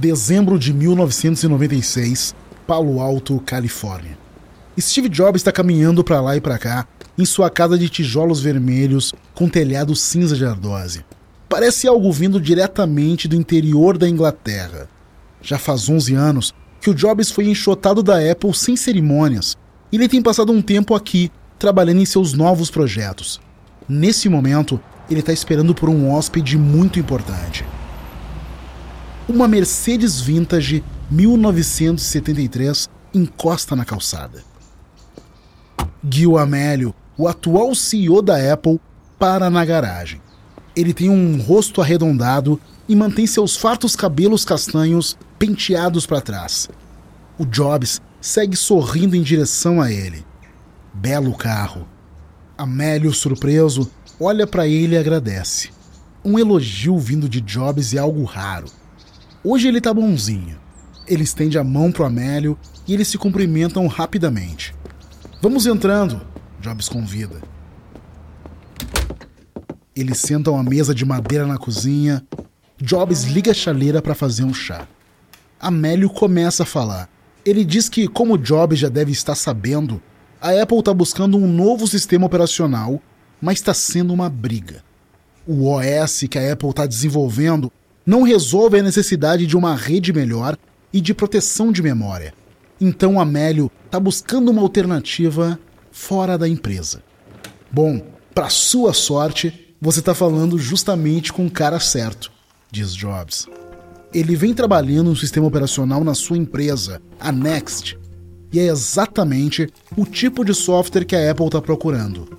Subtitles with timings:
[0.00, 2.34] Dezembro de 1996,
[2.66, 4.16] Palo Alto, Califórnia.
[4.80, 6.88] Steve Jobs está caminhando para lá e para cá
[7.18, 11.04] em sua casa de tijolos vermelhos com telhado cinza de ardose.
[11.50, 14.88] Parece algo vindo diretamente do interior da Inglaterra.
[15.42, 19.54] Já faz 11 anos que o Jobs foi enxotado da Apple sem cerimônias
[19.92, 23.38] e ele tem passado um tempo aqui trabalhando em seus novos projetos.
[23.86, 27.66] Nesse momento, ele está esperando por um hóspede muito importante.
[29.32, 34.42] Uma Mercedes Vintage 1973 encosta na calçada.
[36.02, 38.80] Gil Amélio, o atual CEO da Apple,
[39.20, 40.20] para na garagem.
[40.74, 46.68] Ele tem um rosto arredondado e mantém seus fartos cabelos castanhos penteados para trás.
[47.38, 50.26] O Jobs segue sorrindo em direção a ele.
[50.92, 51.86] Belo carro.
[52.58, 53.88] Amélio, surpreso,
[54.18, 55.70] olha para ele e agradece.
[56.24, 58.79] Um elogio vindo de Jobs é algo raro.
[59.42, 60.60] Hoje ele tá bonzinho.
[61.06, 64.74] Ele estende a mão pro Amélio e eles se cumprimentam rapidamente.
[65.40, 66.20] Vamos entrando,
[66.60, 67.40] Jobs convida.
[69.96, 72.22] Eles sentam à mesa de madeira na cozinha.
[72.76, 74.86] Jobs liga a chaleira para fazer um chá.
[75.58, 77.08] Amélio começa a falar.
[77.42, 80.02] Ele diz que, como Jobs já deve estar sabendo,
[80.38, 83.00] a Apple está buscando um novo sistema operacional,
[83.40, 84.84] mas está sendo uma briga.
[85.46, 87.72] O OS que a Apple está desenvolvendo
[88.04, 90.56] não resolve a necessidade de uma rede melhor
[90.92, 92.34] e de proteção de memória.
[92.80, 95.58] Então Amélio está buscando uma alternativa
[95.92, 97.02] fora da empresa.
[97.70, 98.02] Bom,
[98.34, 102.32] para sua sorte, você está falando justamente com o cara certo,
[102.70, 103.46] diz Jobs.
[104.12, 107.96] Ele vem trabalhando um sistema operacional na sua empresa, a Next,
[108.52, 112.36] e é exatamente o tipo de software que a Apple está procurando.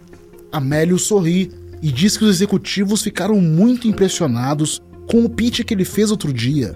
[0.51, 5.85] Amélio sorri e diz que os executivos ficaram muito impressionados com o pitch que ele
[5.85, 6.75] fez outro dia.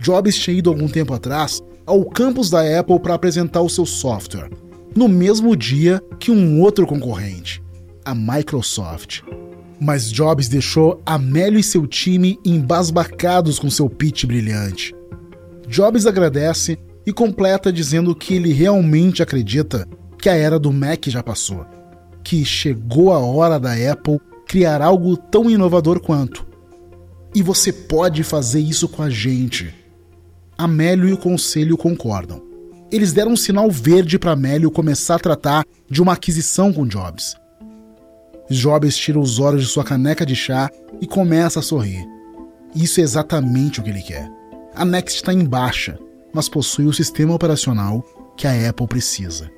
[0.00, 4.50] Jobs tinha ido algum tempo atrás ao campus da Apple para apresentar o seu software,
[4.94, 7.62] no mesmo dia que um outro concorrente,
[8.04, 9.22] a Microsoft.
[9.80, 14.94] Mas Jobs deixou Amélio e seu time embasbacados com seu pitch brilhante.
[15.66, 21.22] Jobs agradece e completa dizendo que ele realmente acredita que a era do Mac já
[21.22, 21.64] passou,
[22.22, 26.46] que chegou a hora da Apple criar algo tão inovador quanto.
[27.34, 29.74] E você pode fazer isso com a gente.
[30.58, 32.42] Amélio e o conselho concordam.
[32.90, 37.36] Eles deram um sinal verde para Amélio começar a tratar de uma aquisição com Jobs.
[38.50, 40.68] Jobs tira os olhos de sua caneca de chá
[41.00, 42.04] e começa a sorrir.
[42.74, 44.28] Isso é exatamente o que ele quer.
[44.74, 45.98] A Next está em baixa,
[46.32, 48.04] mas possui o sistema operacional
[48.36, 49.48] que a Apple precisa.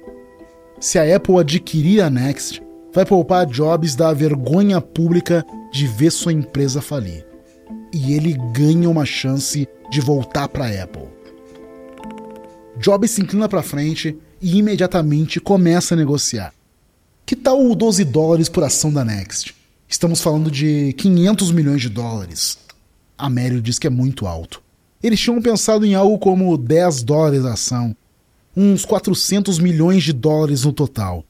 [0.78, 2.62] Se a Apple adquirir a Next,
[2.92, 7.31] vai poupar Jobs da vergonha pública de ver sua empresa falir.
[7.92, 11.08] E ele ganha uma chance de voltar para a Apple.
[12.78, 16.54] Jobs se inclina para frente e imediatamente começa a negociar.
[17.26, 19.54] Que tal o 12 dólares por ação da Next?
[19.88, 22.58] Estamos falando de 500 milhões de dólares.
[23.16, 24.62] Amério diz que é muito alto.
[25.02, 27.94] Eles tinham pensado em algo como 10 dólares a ação,
[28.56, 31.24] uns 400 milhões de dólares no total.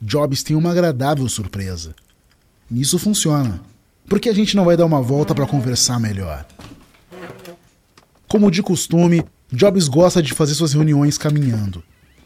[0.00, 1.94] Jobs tem uma agradável surpresa.
[2.70, 3.60] Nisso funciona.
[4.08, 6.46] Por que a gente não vai dar uma volta para conversar melhor?
[8.28, 11.82] Como de costume, Jobs gosta de fazer suas reuniões caminhando.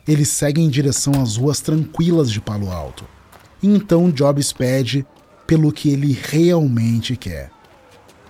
[0.07, 3.05] Eles seguem em direção às ruas tranquilas de Palo Alto.
[3.63, 5.05] Então Jobs pede
[5.47, 7.51] pelo que ele realmente quer.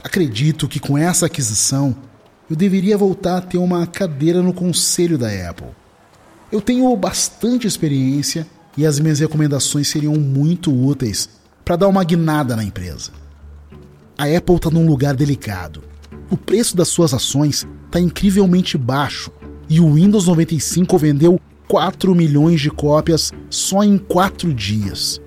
[0.03, 1.95] Acredito que com essa aquisição
[2.49, 5.69] eu deveria voltar a ter uma cadeira no conselho da Apple.
[6.51, 8.47] Eu tenho bastante experiência
[8.77, 11.29] e as minhas recomendações seriam muito úteis
[11.65, 13.11] para dar uma guinada na empresa.
[14.19, 15.83] A Apple está num lugar delicado.
[16.31, 19.31] O preço das suas ações está incrivelmente baixo
[19.69, 25.21] e o Windows 95 vendeu 4 milhões de cópias só em 4 dias.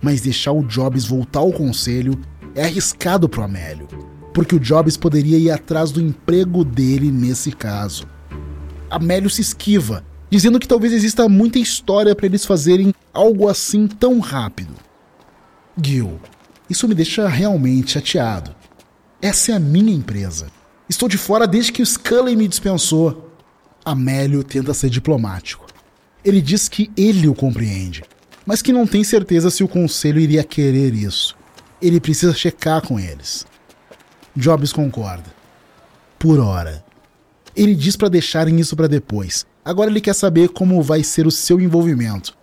[0.00, 2.16] Mas deixar o Jobs voltar ao conselho
[2.54, 3.88] é arriscado pro Amélio,
[4.32, 8.06] porque o Jobs poderia ir atrás do emprego dele nesse caso.
[8.88, 14.20] Amélio se esquiva, dizendo que talvez exista muita história para eles fazerem algo assim tão
[14.20, 14.74] rápido.
[15.82, 16.20] Gil,
[16.68, 18.54] isso me deixa realmente chateado.
[19.20, 20.48] Essa é a minha empresa.
[20.88, 23.32] Estou de fora desde que o Scully me dispensou.
[23.84, 25.66] Amélio tenta ser diplomático.
[26.24, 28.02] Ele diz que ele o compreende,
[28.44, 31.36] mas que não tem certeza se o conselho iria querer isso.
[31.80, 33.46] Ele precisa checar com eles.
[34.34, 35.34] Jobs concorda.
[36.18, 36.84] Por hora.
[37.54, 39.46] Ele diz para deixarem isso para depois.
[39.64, 42.36] Agora ele quer saber como vai ser o seu envolvimento.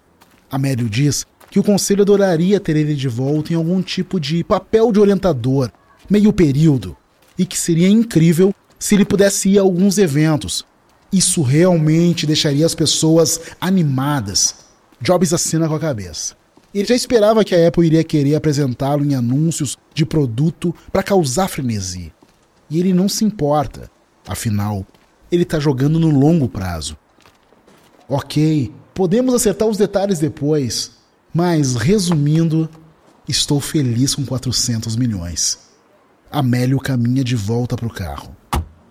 [0.50, 4.92] Amélio diz que o conselho adoraria ter ele de volta em algum tipo de papel
[4.92, 5.72] de orientador,
[6.10, 6.98] meio período,
[7.38, 10.66] e que seria incrível se ele pudesse ir a alguns eventos.
[11.12, 14.56] Isso realmente deixaria as pessoas animadas.
[15.00, 16.36] Jobs assina com a cabeça.
[16.74, 21.48] Ele já esperava que a Apple iria querer apresentá-lo em anúncios de produto para causar
[21.48, 22.12] frenesi.
[22.68, 23.92] E ele não se importa.
[24.28, 24.84] Afinal,
[25.32, 26.98] ele está jogando no longo prazo.
[28.10, 31.03] Ok, podemos acertar os detalhes depois,
[31.34, 32.70] mas resumindo,
[33.28, 35.60] estou feliz com 400 milhões.
[36.32, 38.36] Amélio caminha de volta para o carro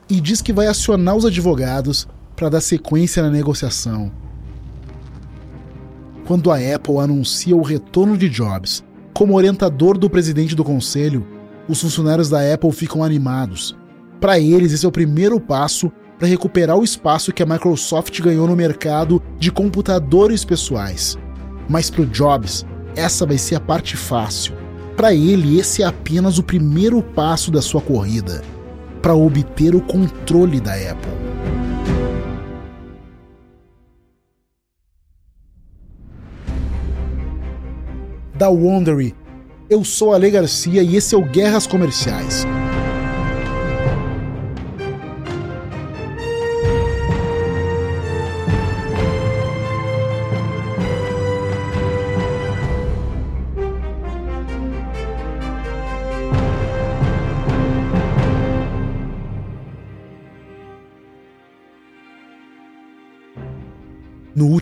[0.09, 2.07] e diz que vai acionar os advogados
[2.37, 4.13] para dar sequência na negociação
[6.33, 11.27] quando a Apple anuncia o retorno de Jobs como orientador do presidente do conselho,
[11.69, 13.77] os funcionários da Apple ficam animados.
[14.21, 18.47] Para eles, esse é o primeiro passo para recuperar o espaço que a Microsoft ganhou
[18.47, 21.19] no mercado de computadores pessoais.
[21.73, 24.53] Mas para o Jobs, essa vai ser a parte fácil.
[24.95, 28.43] Para ele, esse é apenas o primeiro passo da sua corrida
[29.01, 31.11] para obter o controle da Apple.
[38.35, 39.15] da Wondery.
[39.71, 42.45] Eu sou Ale Garcia e esse é o Guerras Comerciais.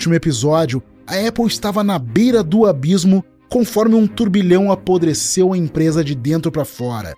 [0.00, 6.02] Último episódio, a Apple estava na beira do abismo conforme um turbilhão apodreceu a empresa
[6.02, 7.14] de dentro para fora,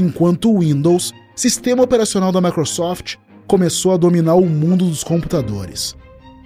[0.00, 5.94] enquanto o Windows, sistema operacional da Microsoft, começou a dominar o mundo dos computadores.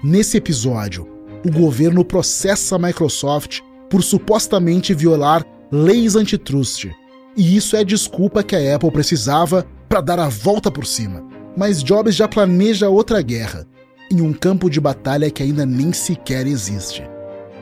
[0.05, 1.08] Nesse episódio,
[1.43, 5.43] o governo processa a Microsoft por supostamente violar
[5.73, 6.90] leis antitrust.
[7.35, 11.25] E isso é a desculpa que a Apple precisava para dar a volta por cima.
[11.56, 13.67] Mas Jobs já planeja outra guerra,
[14.10, 17.02] em um campo de batalha que ainda nem sequer existe.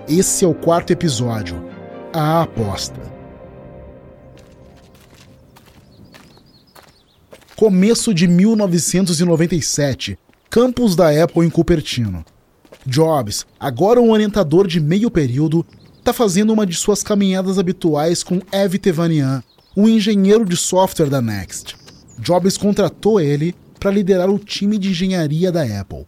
[0.08, 1.62] Esse é o quarto episódio,
[2.12, 3.00] A Aposta.
[7.56, 12.25] Começo de 1997, campus da Apple em Cupertino.
[12.87, 15.66] Jobs, agora um orientador de meio período,
[15.99, 19.42] está fazendo uma de suas caminhadas habituais com Evi Tevanian,
[19.76, 21.76] um engenheiro de software da Next.
[22.19, 26.06] Jobs contratou ele para liderar o time de engenharia da Apple.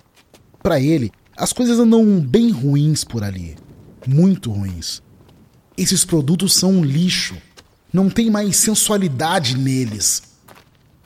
[0.62, 3.56] Para ele, as coisas andam bem ruins por ali
[4.08, 5.02] muito ruins.
[5.76, 7.37] Esses produtos são um lixo.
[7.93, 10.22] Não tem mais sensualidade neles.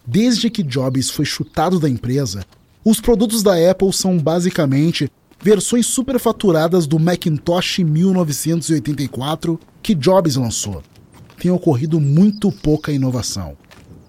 [0.07, 2.45] Desde que Jobs foi chutado da empresa,
[2.85, 5.11] os produtos da Apple são basicamente
[5.41, 10.83] versões superfaturadas do Macintosh 1984 que Jobs lançou.
[11.39, 13.57] Tem ocorrido muito pouca inovação.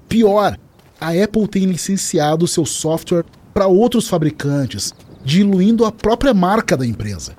[0.08, 0.58] Pior,
[1.02, 4.94] a Apple tem licenciado seu software para outros fabricantes,
[5.24, 7.36] diluindo a própria marca da empresa.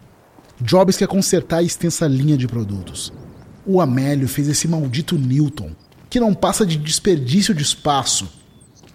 [0.60, 3.12] Jobs quer consertar a extensa linha de produtos.
[3.66, 5.70] O Amélio fez esse maldito Newton,
[6.08, 8.28] que não passa de desperdício de espaço.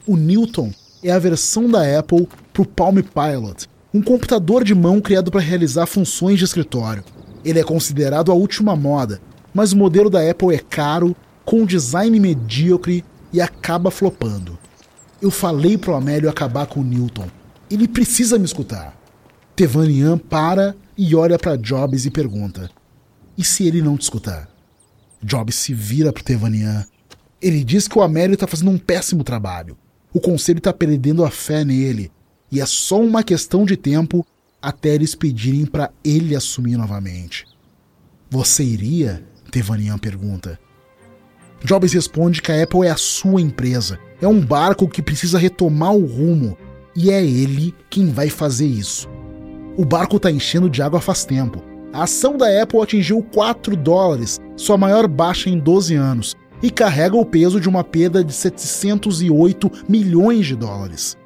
[0.07, 0.71] O Newton
[1.03, 5.42] é a versão da Apple para o Palm Pilot, um computador de mão criado para
[5.42, 7.03] realizar funções de escritório.
[7.44, 9.21] Ele é considerado a última moda,
[9.54, 14.57] mas o modelo da Apple é caro, com design medíocre e acaba flopando.
[15.21, 17.28] Eu falei pro Amélio acabar com o Newton.
[17.69, 18.97] Ele precisa me escutar.
[19.56, 22.69] Tevanian para e olha para Jobs e pergunta:
[23.38, 24.49] E se ele não te escutar?
[25.21, 26.85] Jobs se vira para Tevanian.
[27.42, 29.78] Ele diz que o Amélio está fazendo um péssimo trabalho.
[30.14, 32.11] O conselho está perdendo a fé nele.
[32.52, 34.26] E é só uma questão de tempo
[34.61, 37.45] até eles pedirem para ele assumir novamente.
[38.30, 39.23] Você iria?
[39.52, 40.59] Tevanian pergunta.
[41.64, 43.99] Jobs responde que a Apple é a sua empresa.
[44.21, 46.57] É um barco que precisa retomar o rumo.
[46.96, 49.08] E é ele quem vai fazer isso.
[49.78, 51.64] O barco está enchendo de água faz tempo.
[51.94, 57.16] A ação da Apple atingiu 4 dólares, sua maior baixa em 12 anos, e carrega
[57.16, 61.18] o peso de uma perda de 708 milhões de dólares.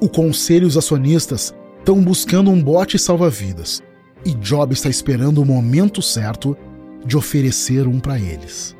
[0.00, 3.82] O conselho e os acionistas estão buscando um bote salva-vidas,
[4.24, 6.56] e Jobs está esperando o momento certo
[7.04, 8.73] de oferecer um para eles.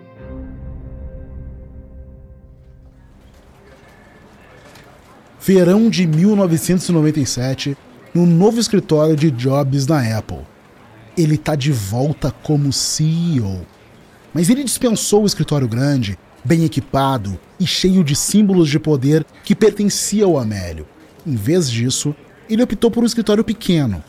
[5.46, 7.76] Verão de 1997
[8.14, 10.38] no novo escritório de Jobs na Apple.
[11.18, 13.60] Ele está de volta como CEO.
[14.32, 19.54] Mas ele dispensou o escritório grande, bem equipado e cheio de símbolos de poder que
[19.54, 20.86] pertencia ao Amélio.
[21.26, 22.16] Em vez disso,
[22.48, 24.02] ele optou por um escritório pequeno.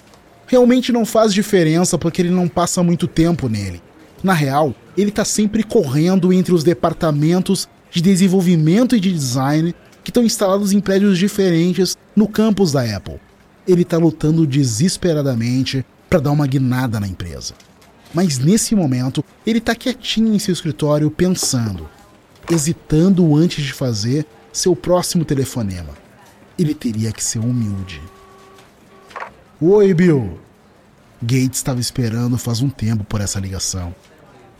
[0.47, 3.81] Realmente não faz diferença porque ele não passa muito tempo nele.
[4.23, 9.75] Na real, ele está sempre correndo entre os departamentos de desenvolvimento e de design
[10.05, 13.19] que estão instalados em prédios diferentes no campus da Apple.
[13.67, 17.55] Ele está lutando desesperadamente para dar uma guinada na empresa.
[18.13, 21.89] Mas nesse momento, ele está quietinho em seu escritório pensando,
[22.49, 25.89] hesitando antes de fazer seu próximo telefonema.
[26.57, 27.99] Ele teria que ser humilde.
[29.59, 30.39] Oi, Bill.
[31.19, 33.93] Gates estava esperando faz um tempo por essa ligação.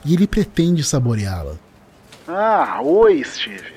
[0.04, 1.54] E ele pretende saboreá-la.
[2.26, 3.75] Ah, oi, Steve.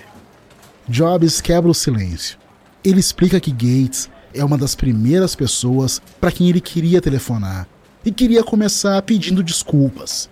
[0.90, 2.36] Jobs quebra o silêncio.
[2.84, 7.68] Ele explica que Gates é uma das primeiras pessoas para quem ele queria telefonar
[8.04, 10.28] e queria começar pedindo desculpas.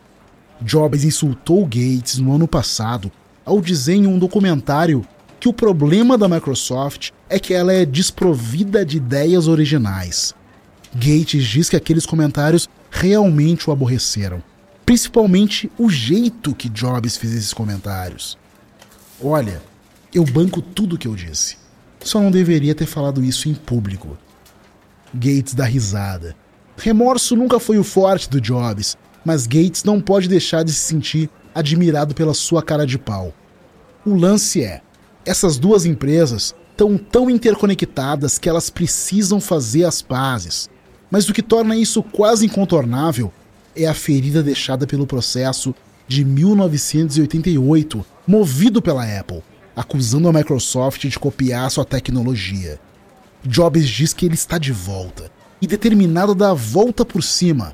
[0.60, 3.12] Jobs insultou Gates no ano passado
[3.46, 5.06] ao dizer em um documentário
[5.40, 10.34] que o problema da Microsoft é que ela é desprovida de ideias originais.
[10.92, 14.42] Gates diz que aqueles comentários realmente o aborreceram,
[14.84, 18.36] principalmente o jeito que Jobs fez esses comentários.
[19.22, 19.62] Olha,
[20.14, 21.58] eu banco tudo que eu disse.
[22.00, 24.18] Só não deveria ter falado isso em público.
[25.14, 26.36] Gates dá risada.
[26.78, 31.30] Remorso nunca foi o forte do Jobs, mas Gates não pode deixar de se sentir
[31.54, 33.34] admirado pela sua cara de pau.
[34.06, 34.82] O lance é:
[35.26, 40.70] essas duas empresas estão tão interconectadas que elas precisam fazer as pazes.
[41.10, 43.34] Mas o que torna isso quase incontornável
[43.76, 45.74] é a ferida deixada pelo processo
[46.08, 49.44] de 1988, movido pela Apple,
[49.78, 52.78] acusando a Microsoft de copiar sua tecnologia.
[53.46, 55.32] Jobs diz que ele está de volta
[55.62, 57.74] e determinado a dar a volta por cima,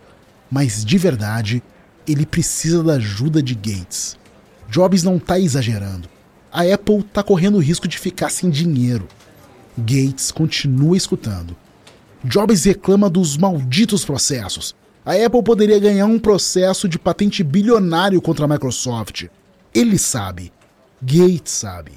[0.52, 1.64] mas de verdade,
[2.08, 4.20] ele precisa da ajuda de Gates.
[4.70, 6.14] Jobs não está exagerando
[6.54, 9.08] a Apple está correndo o risco de ficar sem dinheiro.
[9.76, 11.56] Gates continua escutando.
[12.24, 14.76] Jobs reclama dos malditos processos.
[15.04, 19.26] A Apple poderia ganhar um processo de patente bilionário contra a Microsoft.
[19.74, 20.53] Ele sabe.
[21.06, 21.94] Gates sabe.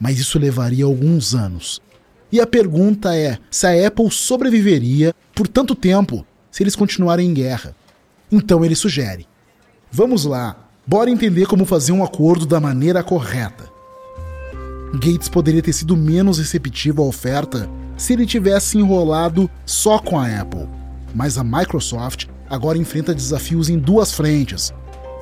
[0.00, 1.82] Mas isso levaria alguns anos.
[2.30, 7.34] E a pergunta é se a Apple sobreviveria por tanto tempo se eles continuarem em
[7.34, 7.74] guerra.
[8.30, 9.26] Então ele sugere:
[9.90, 13.68] vamos lá, bora entender como fazer um acordo da maneira correta.
[14.94, 20.26] Gates poderia ter sido menos receptivo à oferta se ele tivesse enrolado só com a
[20.40, 20.68] Apple.
[21.14, 24.72] Mas a Microsoft agora enfrenta desafios em duas frentes.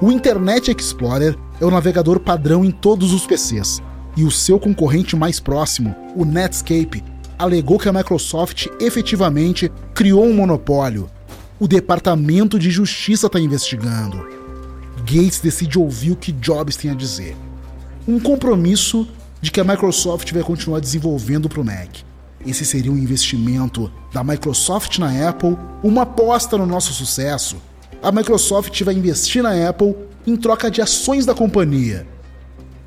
[0.01, 3.81] O Internet Explorer é o navegador padrão em todos os PCs,
[4.17, 7.03] e o seu concorrente mais próximo, o Netscape,
[7.39, 11.09] alegou que a Microsoft efetivamente criou um monopólio.
[11.61, 14.27] O Departamento de Justiça está investigando.
[15.01, 17.37] Gates decide ouvir o que Jobs tem a dizer.
[18.09, 19.07] Um compromisso
[19.41, 21.99] de que a Microsoft vai continuar desenvolvendo para o Mac.
[22.47, 27.57] Esse seria um investimento da Microsoft na Apple, uma aposta no nosso sucesso.
[28.03, 29.95] A Microsoft vai investir na Apple
[30.27, 32.07] em troca de ações da companhia.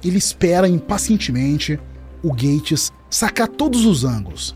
[0.03, 1.79] Ele espera impacientemente
[2.23, 4.55] o Gates sacar todos os ângulos.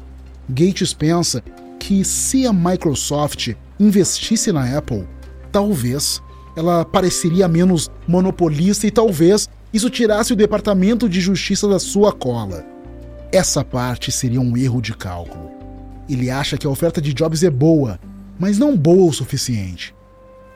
[0.50, 1.44] Gates pensa
[1.80, 5.08] que se a Microsoft investisse na Apple,
[5.52, 6.22] talvez
[6.56, 12.66] ela pareceria menos monopolista e talvez isso tirasse o Departamento de Justiça da sua cola.
[13.32, 15.52] Essa parte seria um erro de cálculo.
[16.08, 18.00] Ele acha que a oferta de Jobs é boa,
[18.40, 19.96] mas não boa o suficiente.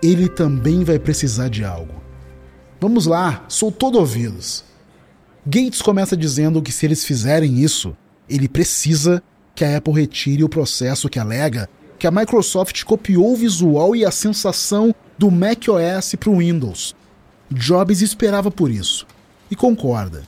[0.03, 2.06] Ele também vai precisar de algo.
[2.79, 4.63] Vamos lá, sou todo ouvidos.
[5.46, 7.98] Gates começa dizendo que se eles fizerem isso,
[8.29, 9.24] ele precisa
[9.55, 11.67] que a Apple retire o processo que alega
[11.98, 16.96] que a Microsoft copiou o visual e a sensação do macOS para o Windows.
[17.50, 19.07] Jobs esperava por isso.
[19.50, 20.24] E concorda.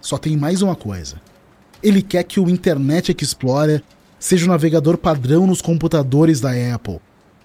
[0.00, 1.20] Só tem mais uma coisa.
[1.82, 3.82] Ele quer que o Internet Explorer
[4.18, 7.00] seja o navegador padrão nos computadores da Apple.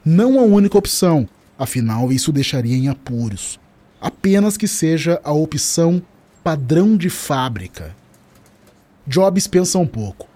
[0.05, 1.27] Não a única opção,
[1.59, 3.59] afinal isso deixaria em apuros.
[4.01, 6.01] Apenas que seja a opção
[6.43, 7.95] padrão de fábrica.
[9.05, 10.27] Jobs pensa um pouco.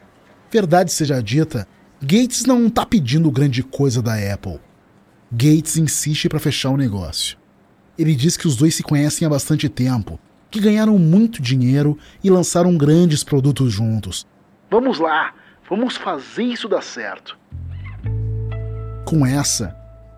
[0.51, 1.67] Verdade seja dita,
[1.99, 4.59] Gates não está pedindo grande coisa da Apple.
[5.31, 7.37] Gates insiste para fechar o negócio.
[7.97, 10.19] Ele diz que os dois se conhecem há bastante tempo,
[10.51, 14.27] que ganharam muito dinheiro e lançaram grandes produtos juntos.
[14.69, 15.33] Vamos lá,
[15.67, 17.37] vamos fazer isso dar certo.
[19.05, 19.75] Com essa,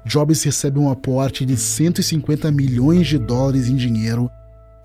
[0.07, 4.29] Jobs recebe um aporte de 150 milhões de dólares em dinheiro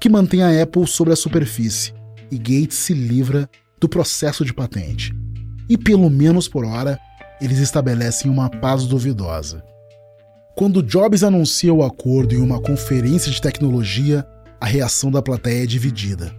[0.01, 1.95] que mantém a Apple sobre a superfície,
[2.29, 3.49] e Gates se livra
[3.81, 5.15] do processo de patente.
[5.69, 6.99] E pelo menos por hora,
[7.41, 9.63] eles estabelecem uma paz duvidosa.
[10.57, 14.27] Quando Jobs anuncia o acordo em uma conferência de tecnologia,
[14.61, 16.35] a reação da plateia é dividida.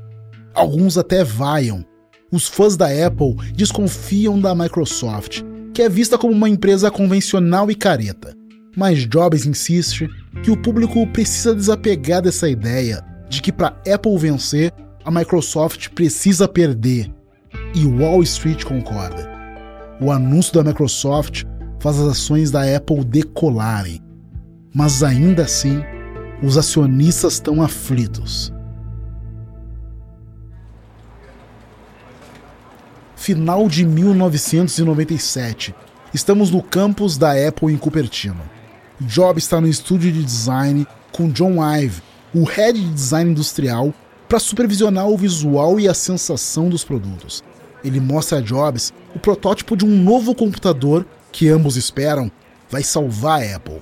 [0.53, 1.85] Alguns até vaiam.
[2.29, 5.41] Os fãs da Apple desconfiam da Microsoft,
[5.73, 8.42] que é vista como uma empresa convencional e careta.
[8.75, 10.09] Mas Jobs insiste
[10.43, 14.71] que o público precisa desapegar dessa ideia de que para Apple vencer,
[15.03, 17.11] a Microsoft precisa perder.
[17.75, 19.27] e Wall Street concorda.
[19.99, 21.43] O anúncio da Microsoft
[21.79, 23.99] faz as ações da Apple decolarem,
[24.73, 25.83] mas ainda assim,
[26.41, 28.53] os acionistas estão aflitos.
[33.15, 35.73] Final de 1997.
[36.13, 38.52] Estamos no campus da Apple em Cupertino.
[39.01, 42.01] Jobs está no estúdio de design com John Ive,
[42.33, 43.93] o head de design industrial,
[44.29, 47.43] para supervisionar o visual e a sensação dos produtos.
[47.83, 52.31] Ele mostra a Jobs o protótipo de um novo computador que ambos esperam
[52.69, 53.81] vai salvar a Apple.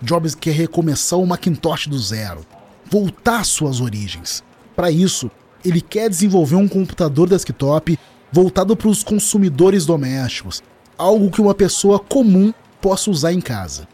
[0.00, 2.42] Jobs quer recomeçar o Macintosh do zero,
[2.90, 4.44] voltar às suas origens.
[4.76, 5.30] Para isso,
[5.64, 7.98] ele quer desenvolver um computador desktop
[8.30, 10.62] voltado para os consumidores domésticos,
[10.96, 13.88] algo que uma pessoa comum possa usar em casa.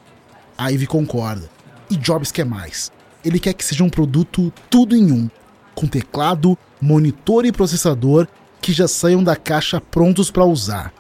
[0.59, 1.51] Ivy concorda.
[1.91, 2.91] E Jobs quer mais.
[3.25, 5.31] Ele quer que seja um produto tudo em um,
[5.75, 8.29] com teclado, monitor e processador
[8.61, 10.93] que já saiam da caixa prontos para usar.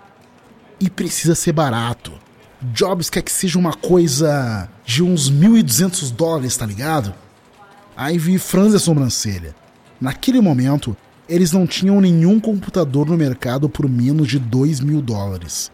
[0.81, 2.13] E precisa ser barato.
[2.73, 7.15] Jobs quer que seja uma coisa de uns 1.200 dólares, tá ligado?
[7.97, 9.55] Ivy franze a sobrancelha.
[10.01, 10.97] Naquele momento,
[11.29, 15.71] eles não tinham nenhum computador no mercado por menos de 2 mil dólares.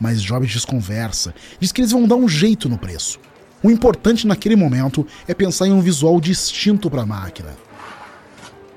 [0.00, 3.18] Mas Jobs desconversa, diz que eles vão dar um jeito no preço.
[3.62, 7.56] O importante naquele momento é pensar em um visual distinto para a máquina.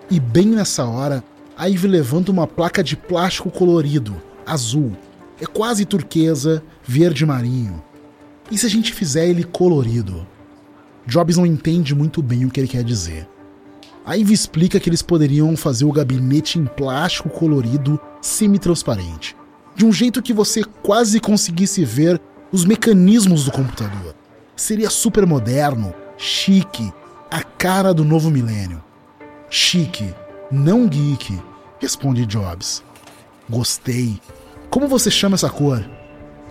[0.10, 1.24] E bem nessa hora,
[1.56, 4.98] a levanta uma placa de plástico colorido, azul.
[5.40, 7.82] É quase turquesa, verde marinho.
[8.50, 10.28] E se a gente fizer ele colorido?
[11.06, 13.28] Jobs não entende muito bem o que ele quer dizer.
[14.04, 19.36] A Ivy explica que eles poderiam fazer o gabinete em plástico colorido semi-transparente,
[19.76, 24.16] de um jeito que você quase conseguisse ver os mecanismos do computador
[24.56, 26.94] seria super moderno, chique,
[27.30, 28.84] a cara do novo milênio.
[29.50, 30.14] Chique,
[30.52, 31.42] não geek,
[31.80, 32.84] responde Jobs.
[33.50, 34.22] Gostei.
[34.70, 35.84] Como você chama essa cor?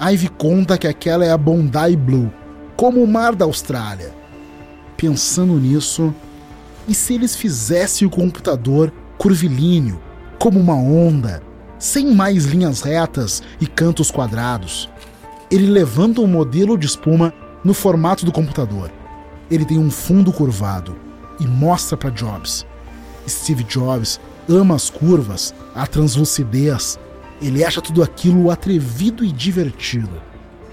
[0.01, 2.33] Ivy conta que aquela é a Bondi Blue,
[2.77, 4.13] como o mar da Austrália.
[4.97, 6.15] Pensando nisso,
[6.89, 10.01] e se eles fizessem o computador curvilíneo,
[10.39, 11.43] como uma onda,
[11.81, 14.89] sem mais linhas retas e cantos quadrados?
[15.51, 17.33] Ele levanta um modelo de espuma
[17.65, 18.93] no formato do computador.
[19.51, 20.97] Ele tem um fundo curvado
[21.41, 22.67] e mostra para Jobs.
[23.27, 26.99] Steve Jobs ama as curvas, a translucidez.
[27.41, 30.23] Ele acha tudo aquilo atrevido e divertido.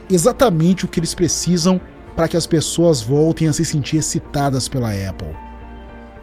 [0.10, 1.80] Exatamente o que eles precisam
[2.16, 5.36] para que as pessoas voltem a se sentir excitadas pela Apple.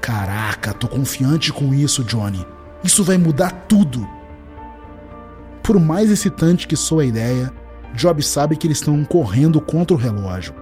[0.01, 2.44] Caraca, tô confiante com isso, Johnny.
[2.83, 4.07] Isso vai mudar tudo.
[5.64, 7.50] Por mais excitante que soa a ideia,
[7.94, 10.55] Jobs sabe que eles estão correndo contra o relógio.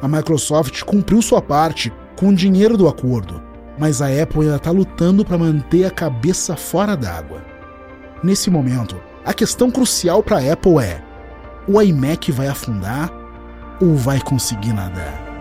[0.00, 3.42] A Microsoft cumpriu sua parte com o dinheiro do acordo,
[3.78, 7.42] mas a Apple ainda está lutando para manter a cabeça fora d'água.
[8.22, 11.02] Nesse momento, a questão crucial para a Apple é:
[11.66, 13.10] o iMac vai afundar
[13.80, 15.31] ou vai conseguir nadar?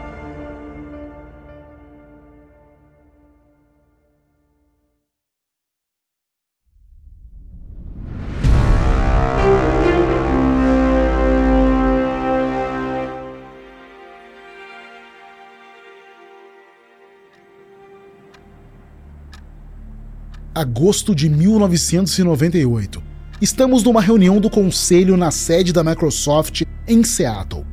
[20.54, 23.02] Agosto de 1998.
[23.42, 27.66] Estamos numa reunião do conselho na sede da Microsoft em Seattle.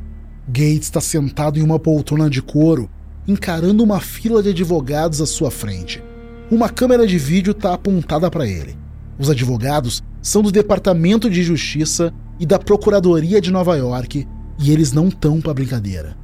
[0.46, 2.88] Gates está sentado em uma poltrona de couro,
[3.26, 6.02] encarando uma fila de advogados à sua frente.
[6.50, 8.76] Uma câmera de vídeo está apontada para ele.
[9.18, 14.24] Os advogados são do Departamento de Justiça e da Procuradoria de Nova York
[14.56, 16.16] e eles não estão para brincadeira.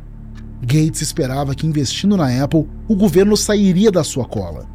[0.63, 4.73] Gates esperava que investindo na Apple, o governo sairia da sua cola.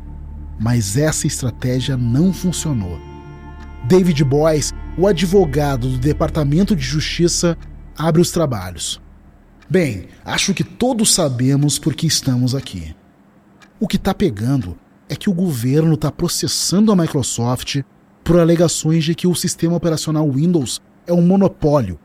[0.59, 2.99] Mas essa estratégia não funcionou.
[3.87, 7.57] David Boyce, o advogado do Departamento de Justiça,
[7.97, 9.01] abre os trabalhos.
[9.69, 12.95] Bem, acho que todos sabemos por que estamos aqui.
[13.79, 17.81] O que está pegando é que o governo está processando a Microsoft
[18.23, 21.97] por alegações de que o sistema operacional Windows é um monopólio.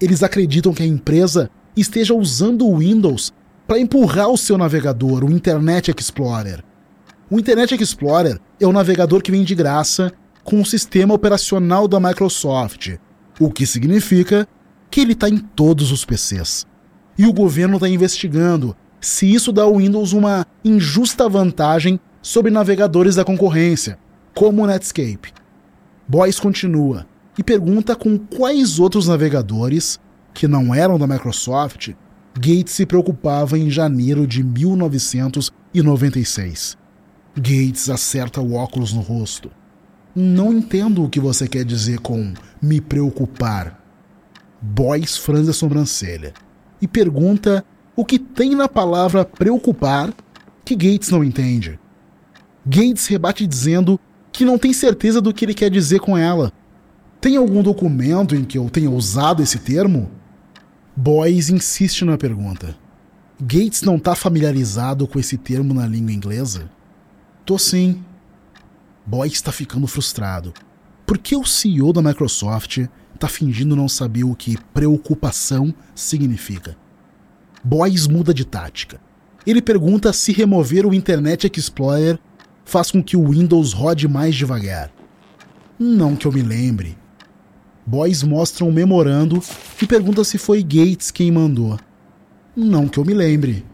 [0.00, 3.32] Eles acreditam que a empresa esteja usando o Windows
[3.66, 6.64] para empurrar o seu navegador, o Internet Explorer,
[7.28, 10.12] o Internet Explorer é o navegador que vem de graça
[10.44, 12.94] com o sistema operacional da Microsoft,
[13.40, 14.46] o que significa
[14.88, 16.64] que ele está em todos os PCs.
[17.18, 23.16] E o governo está investigando se isso dá ao Windows uma injusta vantagem sobre navegadores
[23.16, 23.98] da concorrência,
[24.32, 25.32] como o Netscape.
[26.06, 29.98] Boyce continua e pergunta com quais outros navegadores,
[30.32, 31.90] que não eram da Microsoft,
[32.34, 36.76] Gates se preocupava em janeiro de 1996.
[37.38, 39.50] Gates acerta o óculos no rosto.
[40.14, 43.78] Não entendo o que você quer dizer com me preocupar.
[44.62, 46.32] Boyce franze a sobrancelha
[46.80, 47.62] e pergunta
[47.94, 50.14] o que tem na palavra preocupar
[50.64, 51.78] que Gates não entende.
[52.64, 54.00] Gates rebate dizendo
[54.32, 56.50] que não tem certeza do que ele quer dizer com ela.
[57.20, 60.10] Tem algum documento em que eu tenha usado esse termo?
[60.96, 62.74] Boyce insiste na pergunta.
[63.38, 66.70] Gates não está familiarizado com esse termo na língua inglesa?
[67.46, 68.02] Tô sim.
[69.06, 70.52] Boyce está ficando frustrado.
[71.06, 72.78] Por que o CEO da Microsoft
[73.14, 76.76] está fingindo não saber o que preocupação significa?
[77.62, 79.00] Boyce muda de tática.
[79.46, 82.18] Ele pergunta se remover o Internet Explorer
[82.64, 84.90] faz com que o Windows rode mais devagar.
[85.78, 86.98] Não que eu me lembre.
[87.86, 89.40] Boyce mostra um memorando
[89.80, 91.78] e pergunta se foi Gates quem mandou.
[92.56, 93.64] Não que eu me lembre.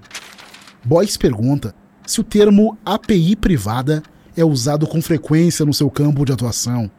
[0.84, 1.74] Boyce pergunta
[2.06, 4.02] se o termo API privada
[4.36, 6.90] é usado com frequência no seu campo de atuação.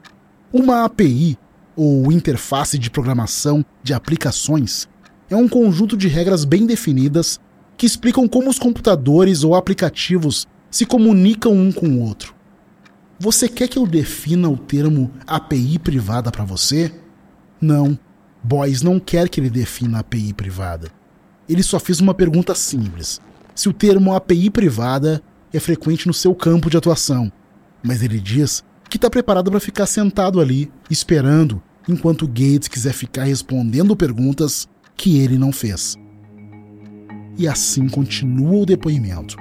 [0.52, 1.38] Uma API,
[1.76, 4.88] ou interface de programação de aplicações,
[5.30, 7.40] é um conjunto de regras bem definidas
[7.76, 12.36] que explicam como os computadores ou aplicativos se comunicam um com o outro.
[13.20, 16.94] Você quer que eu defina o termo API privada para você?
[17.60, 17.98] Não.
[18.44, 20.92] Boyce não quer que ele defina API privada
[21.48, 23.22] ele só fez uma pergunta simples:
[23.56, 25.22] se o termo API privada
[25.54, 27.32] é frequente no seu campo de atuação.
[27.84, 33.24] Mas ele diz que está preparado para ficar sentado ali, esperando, enquanto Gates quiser ficar
[33.24, 35.98] respondendo perguntas que ele não fez.
[37.38, 39.36] E assim continua o depoimento,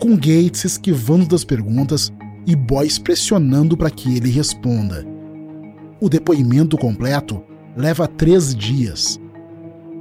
[0.00, 2.12] com Gates esquivando das perguntas
[2.46, 5.06] e Boyce pressionando para que ele responda.
[6.00, 7.42] O depoimento completo
[7.76, 9.20] leva três dias.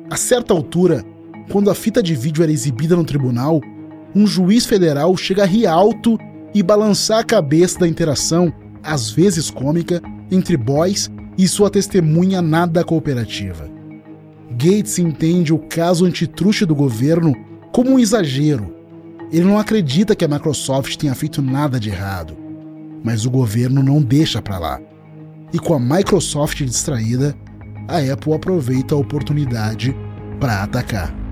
[0.09, 1.03] A certa altura,
[1.51, 3.61] quando a fita de vídeo era exibida no tribunal,
[4.15, 6.17] um juiz federal chega a rir alto
[6.53, 10.01] e balançar a cabeça da interação, às vezes cômica,
[10.31, 13.69] entre Boyce e sua testemunha nada cooperativa.
[14.51, 17.33] Gates entende o caso antitruste do governo
[17.71, 18.75] como um exagero.
[19.31, 22.37] Ele não acredita que a Microsoft tenha feito nada de errado.
[23.03, 24.79] Mas o governo não deixa para lá.
[25.51, 27.35] E com a Microsoft distraída,
[27.87, 29.95] a Apple aproveita a oportunidade
[30.39, 31.22] para atacar.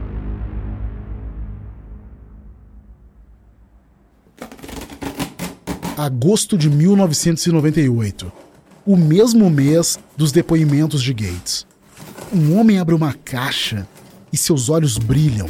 [5.97, 8.31] Agosto de 1998,
[8.85, 11.65] o mesmo mês dos depoimentos de Gates.
[12.33, 13.87] Um homem abre uma caixa
[14.31, 15.49] e seus olhos brilham.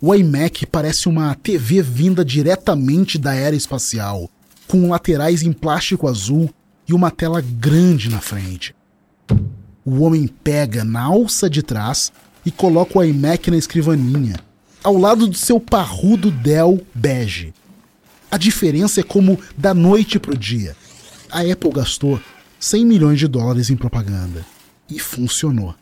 [0.00, 4.28] O iMac parece uma TV vinda diretamente da era espacial,
[4.66, 6.50] com laterais em plástico azul
[6.88, 8.74] e uma tela grande na frente.
[9.84, 12.12] O homem pega na alça de trás
[12.44, 14.36] e coloca o iMac na escrivaninha,
[14.82, 17.52] ao lado do seu parrudo Dell bege.
[18.30, 20.76] A diferença é como da noite para o dia.
[21.30, 22.20] A Apple gastou
[22.60, 24.46] 100 milhões de dólares em propaganda.
[24.88, 25.74] E funcionou.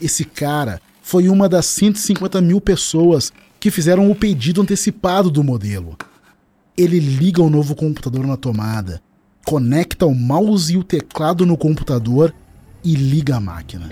[0.00, 5.96] Esse cara foi uma das 150 mil pessoas que fizeram o pedido antecipado do modelo.
[6.76, 9.02] Ele liga o novo computador na tomada,
[9.44, 12.34] conecta o mouse e o teclado no computador
[12.84, 13.88] e liga a máquina.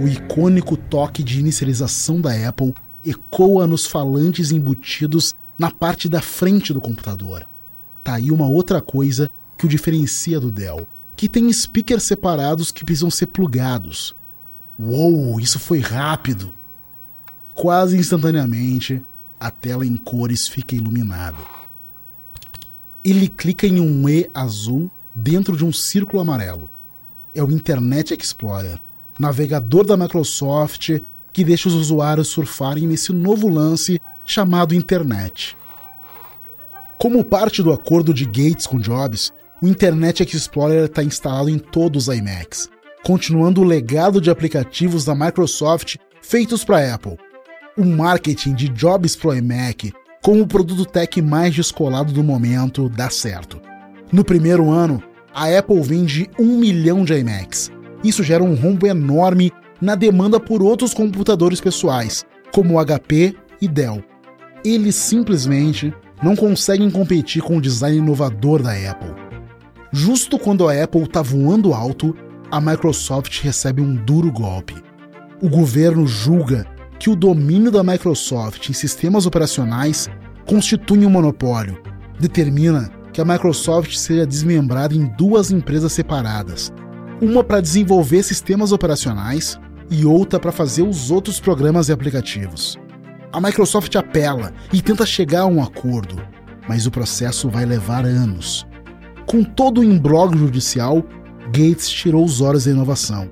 [0.00, 2.74] O icônico toque de inicialização da Apple
[3.04, 7.46] ecoa nos falantes embutidos na parte da frente do computador.
[8.02, 12.84] Tá aí uma outra coisa que o diferencia do Dell, que tem speakers separados que
[12.84, 14.12] precisam ser plugados.
[14.76, 16.52] Uou, isso foi rápido!
[17.54, 19.00] Quase instantaneamente,
[19.38, 21.38] a tela em cores fica iluminada.
[23.04, 26.68] Ele clica em um E azul dentro de um círculo amarelo.
[27.32, 28.80] É o Internet Explorer,
[29.16, 35.56] navegador da Microsoft que deixa os usuários surfarem nesse novo lance chamado Internet.
[36.98, 42.06] Como parte do acordo de Gates com Jobs, o Internet Explorer está instalado em todos
[42.06, 42.68] os iMacs,
[43.02, 47.18] continuando o legado de aplicativos da Microsoft feitos para Apple.
[47.76, 53.10] O marketing de Jobs pro iMac como o produto tech mais descolado do momento dá
[53.10, 53.60] certo.
[54.12, 55.02] No primeiro ano,
[55.34, 57.72] a Apple vende um milhão de iMacs.
[58.04, 64.04] Isso gera um rombo enorme na demanda por outros computadores pessoais, como HP e Dell
[64.64, 69.14] eles simplesmente não conseguem competir com o design inovador da Apple.
[69.92, 72.16] Justo quando a Apple está voando alto,
[72.50, 74.74] a Microsoft recebe um duro golpe.
[75.42, 76.66] O governo julga
[76.98, 80.08] que o domínio da Microsoft em sistemas operacionais
[80.46, 81.80] constitui um monopólio,
[82.18, 86.72] determina que a Microsoft seja desmembrada em duas empresas separadas,
[87.20, 89.58] uma para desenvolver sistemas operacionais
[89.90, 92.78] e outra para fazer os outros programas e aplicativos.
[93.32, 96.22] A Microsoft apela e tenta chegar a um acordo,
[96.68, 98.66] mas o processo vai levar anos.
[99.24, 101.02] Com todo o imbróglio judicial,
[101.46, 103.30] Gates tirou os olhos da inovação.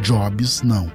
[0.00, 0.90] Jobs não.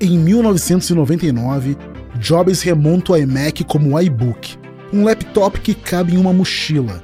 [0.00, 1.76] Em 1999,
[2.18, 4.58] Jobs remonta o iMac como iBook,
[4.92, 7.00] um laptop que cabe em uma mochila.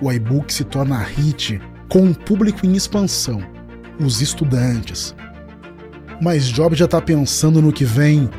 [0.00, 3.42] O iBook se torna hit com um público em expansão,
[3.98, 5.12] os estudantes.
[6.22, 8.30] Mas Jobs já está pensando no que vem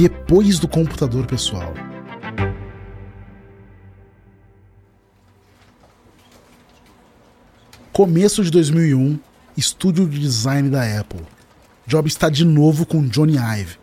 [0.00, 1.74] depois do computador pessoal.
[7.92, 9.18] Começo de 2001,
[9.58, 11.20] estúdio de design da Apple.
[11.86, 13.76] Jobs está de novo com Johnny Ive.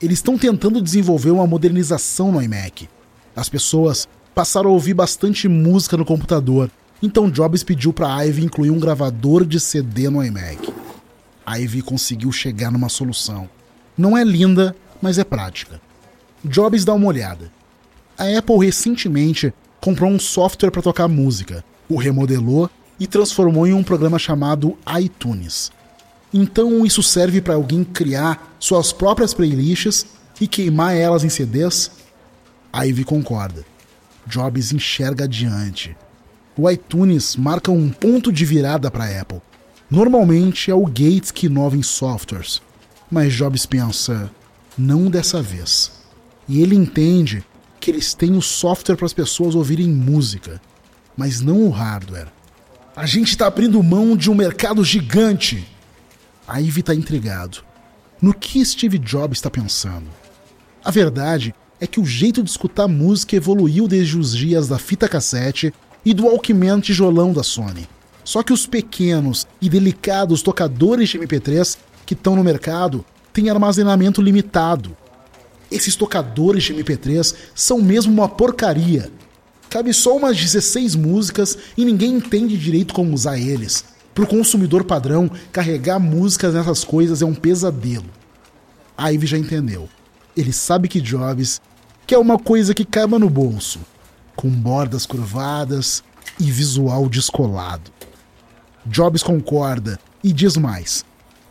[0.00, 2.88] Eles estão tentando desenvolver uma modernização no iMac.
[3.34, 6.70] As pessoas passaram a ouvir bastante música no computador,
[7.02, 10.72] então Jobs pediu para Ive incluir um gravador de CD no iMac.
[11.48, 13.48] Ivy conseguiu chegar numa solução.
[13.98, 15.78] Não é linda, mas é prática.
[16.42, 17.52] Jobs dá uma olhada.
[18.16, 23.82] A Apple recentemente comprou um software para tocar música, o remodelou e transformou em um
[23.82, 25.70] programa chamado iTunes.
[26.32, 30.06] Então isso serve para alguém criar suas próprias playlists
[30.40, 31.90] e queimar elas em CDs?
[32.74, 33.62] Ivy concorda.
[34.26, 35.94] Jobs enxerga adiante.
[36.56, 39.42] O iTunes marca um ponto de virada para a Apple.
[39.90, 42.62] Normalmente é o Gates que inova em softwares,
[43.10, 44.30] mas Jobs pensa,
[44.76, 45.92] não dessa vez.
[46.48, 47.44] E ele entende
[47.80, 50.60] que eles têm o software para as pessoas ouvirem música,
[51.16, 52.28] mas não o hardware.
[52.96, 55.66] A gente está abrindo mão de um mercado gigante.
[56.46, 57.64] A Ivy está intrigado.
[58.20, 60.06] No que Steve Jobs está pensando?
[60.84, 65.08] A verdade é que o jeito de escutar música evoluiu desde os dias da fita
[65.08, 67.88] cassete e do Walkman tijolão da Sony.
[68.22, 73.04] Só que os pequenos e delicados tocadores de MP3 que estão no mercado
[73.34, 74.96] têm armazenamento limitado.
[75.70, 79.12] Esses tocadores de MP3 são mesmo uma porcaria
[79.74, 83.84] Cabe só umas 16 músicas e ninguém entende direito como usar eles.
[84.14, 88.04] Para o consumidor padrão, carregar músicas nessas coisas é um pesadelo.
[88.96, 89.88] A Ivy já entendeu.
[90.36, 91.60] Ele sabe que Jobs
[92.06, 93.80] quer uma coisa que caiba no bolso,
[94.36, 96.04] com bordas curvadas
[96.38, 97.90] e visual descolado.
[98.86, 101.04] Jobs concorda e diz mais.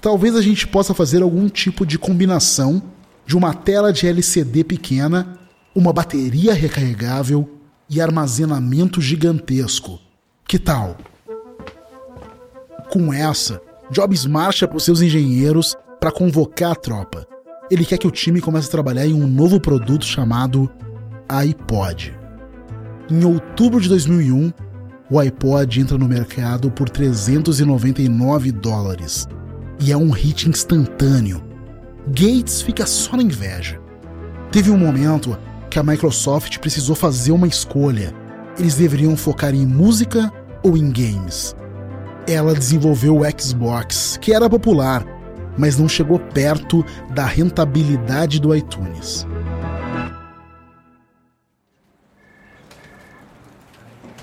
[0.03, 2.83] Talvez a gente possa fazer algum tipo de combinação
[3.25, 5.39] de uma tela de LCD pequena,
[5.73, 7.49] uma bateria recarregável
[7.89, 9.97] e armazenamento gigantesco.
[10.45, 10.97] Que tal?
[12.91, 17.25] Com essa, Jobs marcha para os seus engenheiros para convocar a tropa.
[17.71, 20.69] Ele quer que o time comece a trabalhar em um novo produto chamado
[21.29, 22.13] iPod.
[23.09, 24.51] Em outubro de 2001,
[25.09, 29.29] o iPod entra no mercado por 399 dólares
[29.83, 31.43] e é um hit instantâneo.
[32.07, 33.81] Gates fica só na inveja.
[34.49, 35.37] Teve um momento
[35.69, 38.13] que a Microsoft precisou fazer uma escolha.
[38.57, 40.31] Eles deveriam focar em música
[40.63, 41.53] ou em games.
[42.25, 45.05] Ela desenvolveu o Xbox, que era popular,
[45.57, 49.27] mas não chegou perto da rentabilidade do iTunes.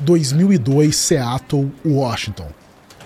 [0.02, 2.59] ...2002, Seattle, Washington.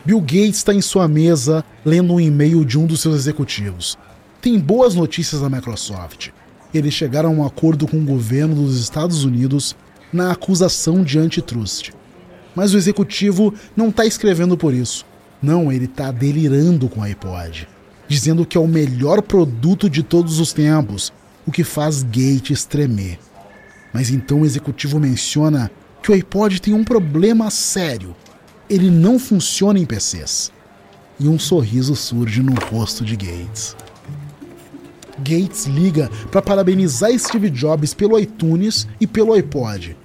[0.05, 3.97] Bill Gates está em sua mesa lendo um e-mail de um dos seus executivos.
[4.41, 6.31] Tem boas notícias da Microsoft
[6.79, 9.77] eles chegaram a um acordo com o governo dos Estados Unidos
[10.13, 11.93] na acusação de antitrust.
[12.55, 15.07] Mas o executivo não está escrevendo por isso.
[15.41, 17.69] Não, ele está delirando com o iPod,
[18.09, 21.13] dizendo que é o melhor produto de todos os tempos,
[21.47, 23.19] o que faz Gates tremer.
[23.93, 25.71] Mas então o executivo menciona
[26.03, 28.17] que o iPod tem um problema sério.
[28.69, 30.53] Ele não funciona em PCs.
[31.19, 33.77] E um sorriso surge no rosto de Gates.
[35.19, 39.97] Gates liga para parabenizar Steve Jobs pelo iTunes e pelo iPod.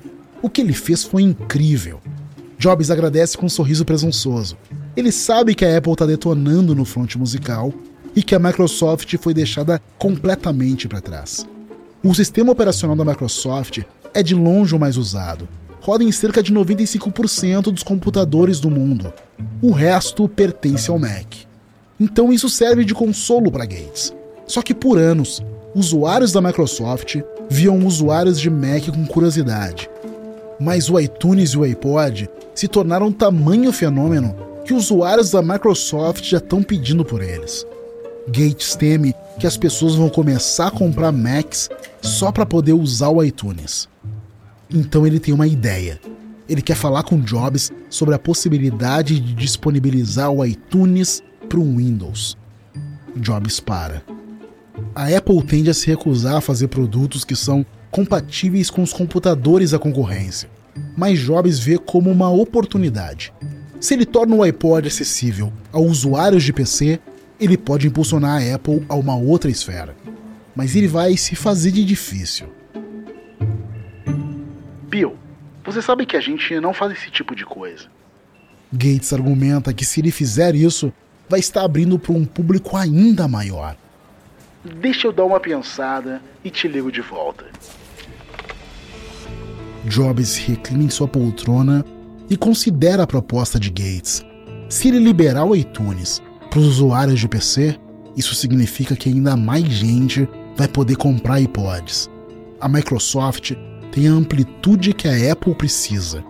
[0.41, 2.00] O que ele fez foi incrível.
[2.58, 4.58] Jobs agradece com um sorriso presunçoso.
[4.95, 7.74] Ele sabe que a Apple está detonando no front musical
[8.15, 11.48] e que a Microsoft foi deixada completamente para trás.
[12.04, 13.80] O sistema operacional da Microsoft
[14.13, 15.48] é de longe o mais usado.
[15.82, 19.13] Roda em cerca de 95% dos computadores do mundo.
[19.62, 21.36] O resto pertence ao Mac.
[22.00, 24.13] Então isso serve de consolo para Gates.
[24.46, 27.18] Só que por anos, usuários da Microsoft
[27.50, 29.89] viam usuários de Mac com curiosidade.
[30.60, 36.38] Mas o iTunes e o iPod se tornaram tamanho fenômeno que usuários da Microsoft já
[36.38, 37.65] estão pedindo por eles.
[38.28, 41.70] Gates teme que as pessoas vão começar a comprar Macs
[42.02, 43.89] só para poder usar o iTunes.
[44.74, 46.00] Então ele tem uma ideia.
[46.48, 52.38] Ele quer falar com Jobs sobre a possibilidade de disponibilizar o iTunes para o Windows.
[53.16, 54.04] Jobs para
[54.96, 59.72] a Apple tende a se recusar a fazer produtos que são compatíveis com os computadores
[59.72, 60.50] da concorrência.
[60.96, 63.34] mas Jobs vê como uma oportunidade.
[63.80, 67.00] Se ele torna o iPod acessível a usuários de PC,
[67.40, 69.96] ele pode impulsionar a Apple a uma outra esfera.
[70.56, 72.48] Mas ele vai se fazer de difícil.
[74.89, 75.15] Bill,
[75.63, 77.86] você sabe que a gente não faz esse tipo de coisa.
[78.73, 80.91] Gates argumenta que se ele fizer isso,
[81.30, 83.78] vai estar abrindo para um público ainda maior.
[84.82, 87.45] Deixa eu dar uma pensada e te ligo de volta.
[89.86, 91.86] Jobs reclina em sua poltrona
[92.28, 94.25] e considera a proposta de Gates.
[94.69, 97.80] Se ele liberar o iTunes para os usuários de PC,
[98.17, 102.10] isso significa que ainda mais gente vai poder comprar iPods.
[102.60, 103.54] A Microsoft
[103.91, 106.23] tem a amplitude que a Apple precisa.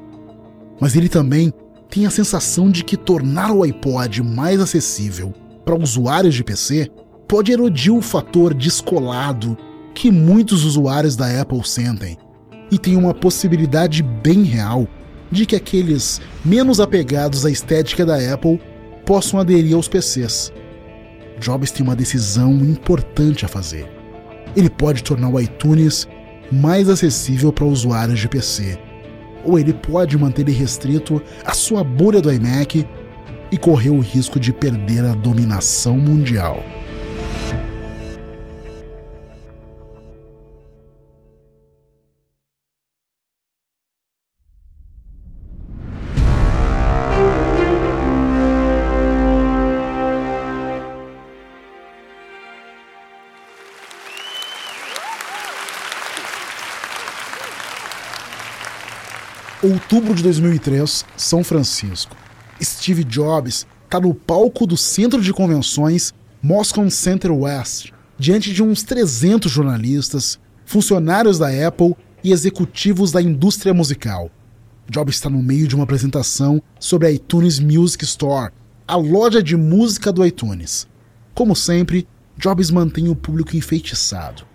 [0.79, 1.53] Mas ele também
[1.89, 5.33] tem a sensação de que tornar o iPod mais acessível
[5.65, 6.89] para usuários de PC
[7.27, 9.57] pode erodir o fator descolado
[9.93, 12.17] que muitos usuários da Apple sentem,
[12.71, 14.87] e tem uma possibilidade bem real
[15.31, 18.59] de que aqueles menos apegados à estética da Apple
[19.05, 20.51] possam aderir aos PCs.
[21.39, 23.87] Jobs tem uma decisão importante a fazer.
[24.55, 26.07] Ele pode tornar o iTunes
[26.51, 28.77] mais acessível para usuários de PC,
[29.43, 32.85] ou ele pode manter ele restrito à sua bolha do iMac
[33.51, 36.63] e correr o risco de perder a dominação mundial.
[59.69, 62.15] Outubro de 2003, São Francisco.
[62.59, 68.81] Steve Jobs está no palco do centro de convenções Moscone Center West, diante de uns
[68.81, 74.31] 300 jornalistas, funcionários da Apple e executivos da indústria musical.
[74.89, 78.51] Jobs está no meio de uma apresentação sobre a iTunes Music Store,
[78.87, 80.87] a loja de música do iTunes.
[81.35, 84.47] Como sempre, Jobs mantém o público enfeitiçado.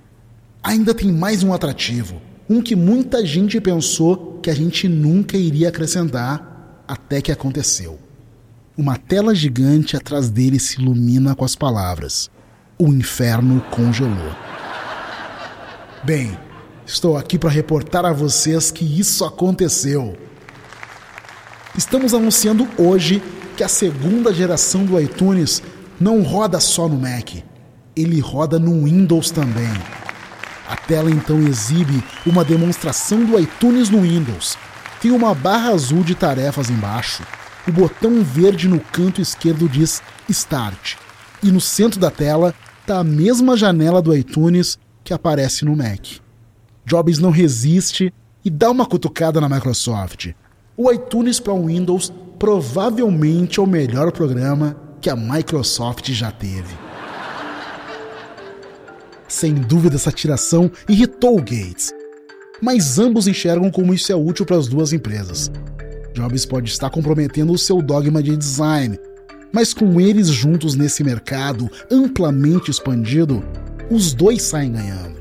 [0.61, 5.68] Ainda tem mais um atrativo um que muita gente pensou que a gente nunca iria
[5.68, 7.98] acrescentar, até que aconteceu.
[8.76, 12.30] Uma tela gigante atrás dele se ilumina com as palavras:
[12.78, 14.33] O inferno congelou.
[16.02, 16.37] Bem,
[16.85, 20.16] estou aqui para reportar a vocês que isso aconteceu.
[21.76, 23.22] Estamos anunciando hoje
[23.57, 25.62] que a segunda geração do iTunes
[25.98, 27.30] não roda só no Mac,
[27.96, 29.72] ele roda no Windows também.
[30.68, 34.57] A tela então exibe uma demonstração do iTunes no Windows.
[35.00, 37.22] Tem uma barra azul de tarefas embaixo.
[37.68, 40.96] O botão verde no canto esquerdo diz Start.
[41.42, 46.07] E no centro da tela está a mesma janela do iTunes que aparece no Mac.
[46.87, 48.12] Jobs não resiste
[48.44, 50.33] e dá uma cutucada na Microsoft.
[50.77, 56.84] O iTunes para Windows provavelmente é o melhor programa que a Microsoft já teve.
[59.35, 61.92] Sem dúvida, essa tiração irritou Gates.
[62.62, 65.51] Mas ambos enxergam como isso é útil para as duas empresas.
[66.14, 68.97] Jobs pode estar comprometendo o seu dogma de design,
[69.53, 73.44] mas com eles juntos nesse mercado amplamente expandido,
[73.90, 75.16] os dois saem ganhando.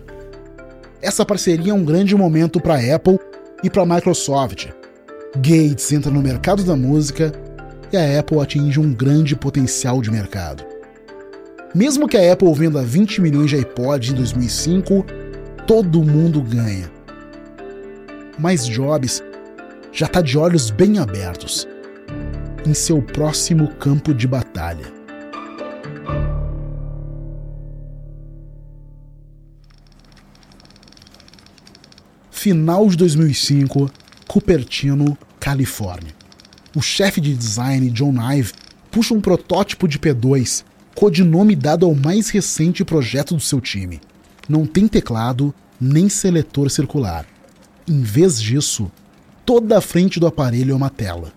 [1.02, 3.17] Essa parceria é um grande momento para a Apple
[3.63, 4.67] e para a Microsoft.
[5.38, 7.32] Gates entra no mercado da música
[7.91, 10.72] e a Apple atinge um grande potencial de mercado.
[11.75, 15.03] Mesmo que a Apple venda 20 milhões de iPods em 2005,
[15.65, 16.91] todo mundo ganha.
[18.38, 19.23] Mas Jobs
[19.91, 21.67] já está de olhos bem abertos
[22.63, 24.86] em seu próximo campo de batalha.
[32.29, 33.89] Final de 2005,
[34.27, 36.13] Cupertino, Califórnia.
[36.75, 38.51] O chefe de design John Ive
[38.91, 40.63] puxa um protótipo de P2
[40.95, 43.99] codinome dado ao mais recente projeto do seu time.
[44.47, 47.25] Não tem teclado nem seletor circular.
[47.87, 48.91] Em vez disso,
[49.45, 51.33] toda a frente do aparelho é uma tela.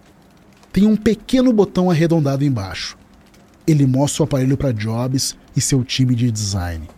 [0.72, 2.96] Tem um pequeno botão arredondado embaixo.
[3.66, 6.88] Ele mostra o aparelho para Jobs e seu time de design.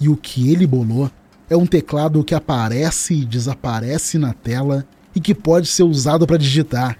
[0.00, 1.10] E o que ele bolou
[1.48, 6.36] é um teclado que aparece e desaparece na tela e que pode ser usado para
[6.36, 6.98] digitar.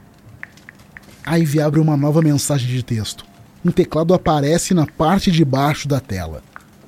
[1.26, 3.25] Ivy abre uma nova mensagem de texto
[3.66, 6.42] um teclado aparece na parte de baixo da tela.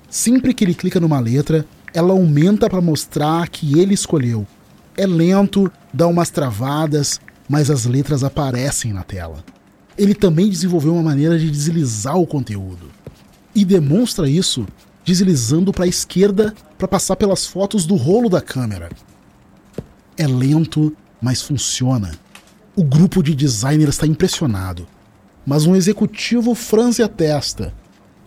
[0.09, 4.47] Sempre que ele clica numa letra, ela aumenta para mostrar que ele escolheu.
[4.97, 9.45] É lento, dá umas travadas, mas as letras aparecem na tela.
[9.97, 12.91] Ele também desenvolveu uma maneira de deslizar o conteúdo.
[13.55, 14.64] E demonstra isso
[15.05, 18.89] deslizando para a esquerda para passar pelas fotos do rolo da câmera.
[20.16, 22.12] É lento, mas funciona.
[22.76, 24.87] O grupo de designers está impressionado,
[25.49, 27.72] mas um executivo franze a testa.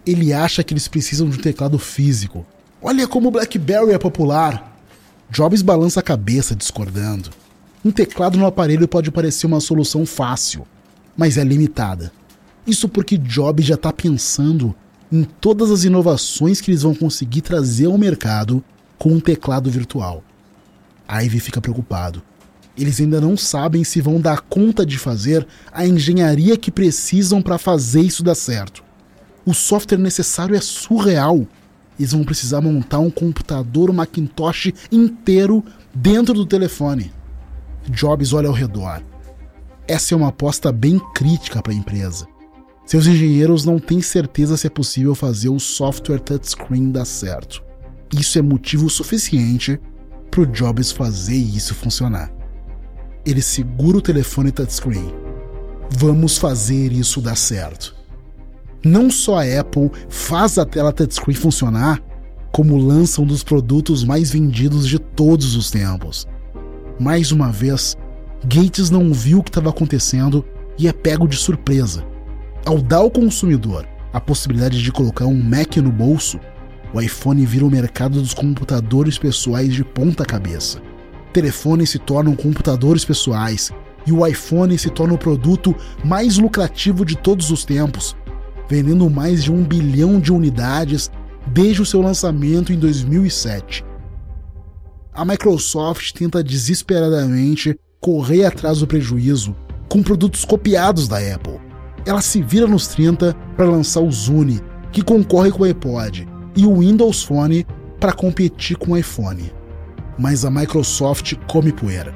[0.07, 2.43] Ele acha que eles precisam de um teclado físico.
[2.81, 4.75] Olha como o BlackBerry é popular.
[5.29, 7.29] Jobs balança a cabeça, discordando.
[7.85, 10.65] Um teclado no aparelho pode parecer uma solução fácil,
[11.15, 12.11] mas é limitada.
[12.65, 14.73] Isso porque Jobs já está pensando
[15.11, 18.63] em todas as inovações que eles vão conseguir trazer ao mercado
[18.97, 20.23] com um teclado virtual.
[21.07, 22.23] Ivy fica preocupado.
[22.77, 27.57] Eles ainda não sabem se vão dar conta de fazer a engenharia que precisam para
[27.57, 28.83] fazer isso dar certo.
[29.45, 31.45] O software necessário é surreal.
[31.99, 35.63] Eles vão precisar montar um computador Macintosh inteiro
[35.93, 37.11] dentro do telefone.
[37.89, 39.03] Jobs olha ao redor.
[39.87, 42.27] Essa é uma aposta bem crítica para a empresa.
[42.85, 47.63] Seus engenheiros não têm certeza se é possível fazer o software touchscreen dar certo.
[48.13, 49.79] Isso é motivo suficiente
[50.29, 52.40] para o Jobs fazer isso funcionar.
[53.25, 55.13] Ele segura o telefone touchscreen.
[55.91, 57.95] Vamos fazer isso dar certo.
[58.83, 62.01] Não só a Apple faz a tela touchscreen funcionar,
[62.51, 66.27] como lança um dos produtos mais vendidos de todos os tempos.
[66.99, 67.95] Mais uma vez,
[68.43, 70.43] Gates não viu o que estava acontecendo
[70.77, 72.03] e é pego de surpresa.
[72.65, 76.39] Ao dar ao consumidor a possibilidade de colocar um Mac no bolso,
[76.93, 80.81] o iPhone vira o mercado dos computadores pessoais de ponta cabeça.
[81.31, 83.71] Telefones se tornam computadores pessoais
[84.05, 88.15] e o iPhone se torna o produto mais lucrativo de todos os tempos,
[88.67, 91.09] vendendo mais de um bilhão de unidades
[91.47, 93.85] desde o seu lançamento em 2007.
[95.13, 99.55] A Microsoft tenta desesperadamente correr atrás do prejuízo
[99.89, 101.71] com produtos copiados da Apple
[102.05, 104.61] ela se vira nos 30 para lançar o Zune,
[104.91, 107.65] que concorre com o iPod, e o Windows Phone
[107.99, 109.51] para competir com o iPhone.
[110.21, 112.13] Mas a Microsoft come poeira.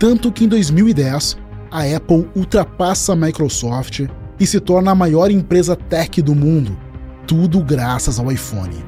[0.00, 1.38] Tanto que em 2010,
[1.70, 4.00] a Apple ultrapassa a Microsoft
[4.40, 6.76] e se torna a maior empresa tech do mundo,
[7.24, 8.84] tudo graças ao iPhone.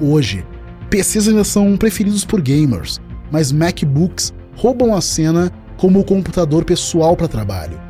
[0.00, 0.46] Hoje,
[0.88, 7.16] PCs ainda são preferidos por gamers, mas MacBooks roubam a cena como o computador pessoal
[7.16, 7.80] para trabalho.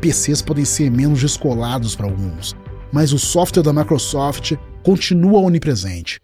[0.00, 2.56] PCs podem ser menos descolados para alguns,
[2.92, 6.18] mas o software da Microsoft continua onipresente.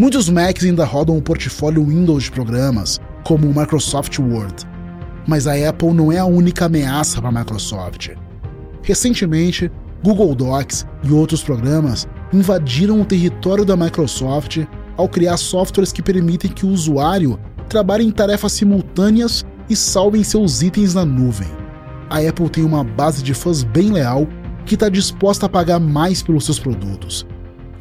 [0.00, 4.66] Muitos Macs ainda rodam o portfólio Windows de programas, como o Microsoft Word,
[5.28, 8.08] mas a Apple não é a única ameaça para a Microsoft.
[8.82, 9.70] Recentemente,
[10.02, 14.64] Google Docs e outros programas invadiram o território da Microsoft
[14.96, 17.38] ao criar softwares que permitem que o usuário
[17.68, 21.60] trabalhe em tarefas simultâneas e salvem seus itens na nuvem
[22.08, 24.26] a Apple tem uma base de fãs bem leal
[24.64, 27.26] que está disposta a pagar mais pelos seus produtos.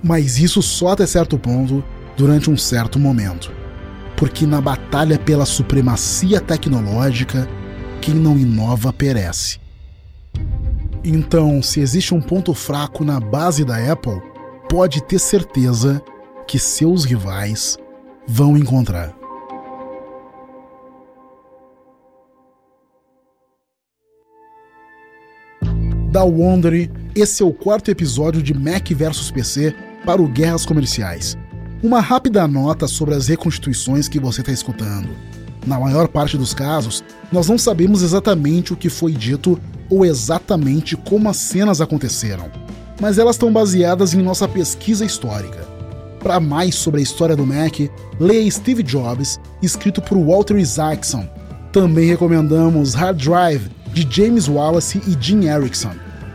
[0.04, 1.84] Mas isso só até certo ponto,
[2.20, 3.50] durante um certo momento.
[4.18, 7.48] Porque na batalha pela supremacia tecnológica,
[8.02, 9.58] quem não inova perece.
[11.02, 14.22] Então, se existe um ponto fraco na base da Apple,
[14.68, 16.02] pode ter certeza
[16.46, 17.78] que seus rivais
[18.28, 19.18] vão encontrar.
[26.12, 31.38] da Wondery, esse é o quarto episódio de Mac vs PC para o Guerras Comerciais.
[31.82, 35.08] Uma rápida nota sobre as reconstituições que você está escutando.
[35.66, 37.02] Na maior parte dos casos,
[37.32, 39.58] nós não sabemos exatamente o que foi dito
[39.90, 42.52] ou exatamente como as cenas aconteceram,
[43.00, 45.66] mas elas estão baseadas em nossa pesquisa histórica.
[46.20, 47.80] Para mais sobre a história do Mac,
[48.20, 51.30] leia Steve Jobs, escrito por Walter Isaacson.
[51.72, 55.94] Também recomendamos Hard Drive, de James Wallace e Jim Erickson.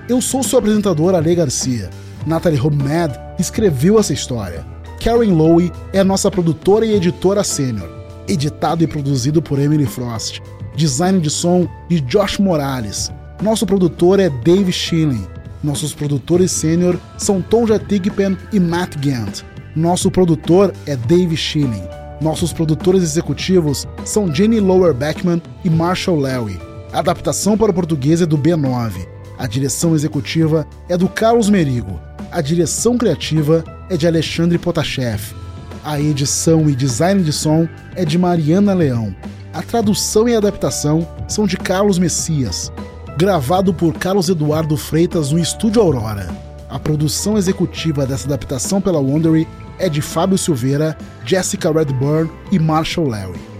[0.08, 1.90] Eu sou seu apresentador, Ale Garcia.
[2.26, 4.73] Natalie Homad escreveu essa história.
[5.04, 7.90] Karen Lowe é nossa produtora e editora sênior.
[8.26, 10.40] Editado e produzido por Emily Frost.
[10.74, 13.12] Design de som de Josh Morales.
[13.42, 15.26] Nosso produtor é Dave Schilling.
[15.62, 19.44] Nossos produtores sênior são Tom Jatigpen e Matt Gant.
[19.76, 21.84] Nosso produtor é Dave Schilling.
[22.22, 26.58] Nossos produtores executivos são Jenny Lower Beckman e Marshall Larry.
[26.94, 29.06] A adaptação para o português é do B9.
[29.36, 32.00] A direção executiva é do Carlos Merigo.
[32.32, 35.34] A direção criativa é de Alexandre Potashev.
[35.84, 39.14] A edição e design de som é de Mariana Leão.
[39.52, 42.72] A tradução e adaptação são de Carlos Messias.
[43.16, 46.28] Gravado por Carlos Eduardo Freitas no Estúdio Aurora.
[46.68, 49.46] A produção executiva dessa adaptação pela Wondery
[49.78, 53.53] é de Fábio Silveira, Jessica Redburn e Marshall Larry.